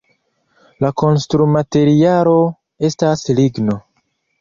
[0.85, 2.35] La konstrumaterialo
[2.91, 3.83] estas ligno.